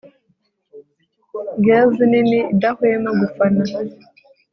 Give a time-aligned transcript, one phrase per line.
[1.65, 3.63] gales nini idahwema gufana,